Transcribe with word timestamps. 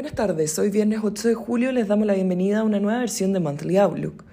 Buenas 0.00 0.16
tardes, 0.16 0.58
hoy 0.58 0.70
viernes 0.70 1.00
8 1.02 1.28
de 1.28 1.34
julio 1.34 1.72
les 1.72 1.86
damos 1.86 2.06
la 2.06 2.14
bienvenida 2.14 2.60
a 2.60 2.64
una 2.64 2.80
nueva 2.80 3.00
versión 3.00 3.34
de 3.34 3.40
Monthly 3.40 3.76
Outlook. 3.76 4.24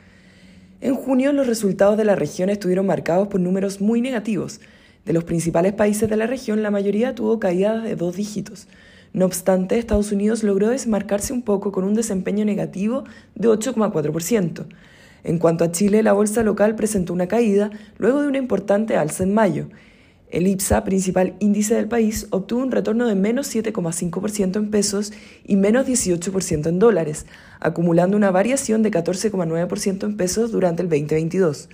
En 0.79 0.95
junio 0.95 1.33
los 1.33 1.45
resultados 1.45 1.97
de 1.97 2.05
la 2.05 2.15
región 2.15 2.49
estuvieron 2.49 2.85
marcados 2.85 3.27
por 3.27 3.41
números 3.41 3.81
muy 3.81 3.99
negativos. 3.99 4.61
De 5.03 5.11
los 5.11 5.25
principales 5.25 5.73
países 5.73 6.09
de 6.09 6.15
la 6.15 6.25
región, 6.25 6.63
la 6.63 6.71
mayoría 6.71 7.15
tuvo 7.15 7.37
caídas 7.41 7.83
de 7.83 7.97
dos 7.97 8.15
dígitos. 8.15 8.69
No 9.11 9.25
obstante, 9.25 9.77
Estados 9.77 10.13
Unidos 10.13 10.41
logró 10.41 10.69
desmarcarse 10.69 11.33
un 11.33 11.41
poco 11.41 11.73
con 11.73 11.83
un 11.83 11.95
desempeño 11.95 12.45
negativo 12.45 13.03
de 13.35 13.49
8,4%. 13.49 14.67
En 15.25 15.37
cuanto 15.37 15.65
a 15.65 15.71
Chile, 15.73 16.01
la 16.01 16.13
bolsa 16.13 16.43
local 16.43 16.75
presentó 16.75 17.11
una 17.11 17.27
caída 17.27 17.71
luego 17.97 18.21
de 18.21 18.29
una 18.29 18.37
importante 18.37 18.95
alza 18.95 19.23
en 19.23 19.33
mayo. 19.33 19.67
El 20.29 20.45
IPSA, 20.45 20.83
principal 20.83 21.35
índice 21.39 21.75
del 21.75 21.87
país, 21.87 22.27
obtuvo 22.31 22.61
un 22.61 22.71
retorno 22.71 23.07
de 23.07 23.15
menos 23.15 23.53
7,5% 23.55 24.57
en 24.57 24.69
pesos 24.69 25.13
y 25.45 25.55
menos 25.55 25.87
18% 25.87 26.67
en 26.67 26.79
dólares, 26.79 27.25
acumulando 27.61 28.17
una 28.17 28.29
variación 28.29 28.83
de 28.83 28.91
14,9% 28.91 30.03
en 30.03 30.17
pesos 30.17 30.51
durante 30.51 30.81
el 30.81 30.89
2022. 30.89 31.69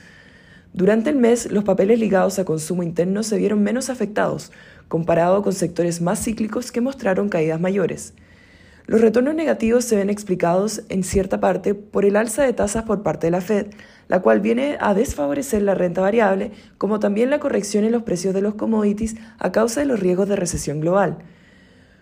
Durante 0.71 1.09
el 1.09 1.15
mes, 1.15 1.51
los 1.51 1.63
papeles 1.63 1.99
ligados 1.99 2.37
a 2.37 2.45
consumo 2.45 2.83
interno 2.83 3.23
se 3.23 3.37
vieron 3.37 3.63
menos 3.63 3.89
afectados, 3.89 4.51
comparado 4.87 5.41
con 5.41 5.53
sectores 5.53 5.99
más 6.01 6.23
cíclicos 6.23 6.71
que 6.71 6.81
mostraron 6.81 7.29
caídas 7.29 7.59
mayores. 7.59 8.13
Los 8.85 8.99
retornos 8.99 9.33
negativos 9.33 9.85
se 9.85 9.95
ven 9.95 10.09
explicados 10.09 10.83
en 10.89 11.03
cierta 11.03 11.39
parte 11.39 11.73
por 11.73 12.03
el 12.03 12.17
alza 12.17 12.43
de 12.43 12.51
tasas 12.51 12.83
por 12.83 13.01
parte 13.01 13.27
de 13.27 13.31
la 13.31 13.39
Fed, 13.39 13.67
la 14.09 14.21
cual 14.21 14.41
viene 14.41 14.77
a 14.81 14.93
desfavorecer 14.93 15.61
la 15.61 15.73
renta 15.73 16.01
variable, 16.01 16.51
como 16.77 16.99
también 16.99 17.29
la 17.29 17.39
corrección 17.39 17.85
en 17.85 17.93
los 17.93 18.03
precios 18.03 18.33
de 18.33 18.41
los 18.41 18.55
commodities 18.55 19.15
a 19.39 19.53
causa 19.53 19.79
de 19.79 19.85
los 19.85 20.01
riesgos 20.01 20.27
de 20.27 20.35
recesión 20.35 20.81
global. 20.81 21.19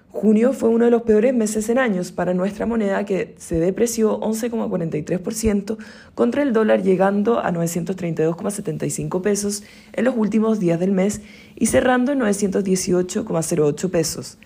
Junio 0.09 0.54
fue 0.54 0.70
uno 0.70 0.85
de 0.85 0.91
los 0.91 1.04
peores 1.04 1.34
meses 1.34 1.70
en 1.70 1.77
años 1.77 2.12
para 2.12 2.34
nuestra 2.34 2.66
moneda 2.66 3.05
que 3.05 3.35
se 3.38 3.60
depreció 3.60 4.20
11,43% 4.20 5.77
contra 6.16 6.41
el 6.41 6.51
dólar 6.51 6.82
llegando 6.82 7.40
a 7.40 7.51
932,75 7.51 9.21
pesos 9.21 9.63
en 9.93 10.05
los 10.05 10.18
últimos 10.18 10.60
días 10.60 10.79
del 10.79 10.91
mes 10.91 11.21
y 11.55 11.68
cerrando 11.68 12.12
en 12.12 12.20
918,08 12.20 13.90
pesos. 13.90 14.38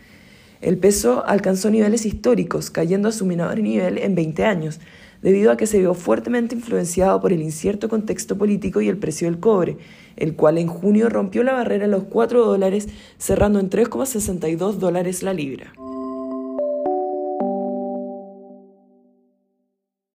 El 0.61 0.78
peso 0.78 1.23
alcanzó 1.25 1.70
niveles 1.70 2.06
históricos, 2.06 2.70
cayendo 2.70 3.09
a 3.09 3.11
su 3.11 3.25
menor 3.25 3.59
nivel 3.59 3.98
en 3.98 4.16
20 4.16 4.45
años, 4.45 4.80
debido 5.22 5.52
a 5.52 5.58
que 5.58 5.67
se 5.67 5.80
vio 5.80 5.94
fuertemente 5.94 6.56
influenciado 6.56 7.20
por 7.20 7.34
el 7.34 7.42
incierto 7.42 7.89
contexto 7.89 8.38
político 8.38 8.81
y 8.81 8.89
el 8.89 8.98
precio 8.98 9.30
del 9.30 9.39
cobre, 9.39 9.78
el 10.17 10.36
cual 10.36 10.58
en 10.58 10.67
junio 10.67 11.09
rompió 11.09 11.44
la 11.44 11.53
barrera 11.53 11.86
de 11.86 11.92
los 11.92 12.03
4 12.03 12.45
dólares, 12.45 12.88
cerrando 13.17 13.59
en 13.59 13.70
3,62 13.70 14.73
dólares 14.73 15.23
la 15.23 15.33
libra. 15.33 15.73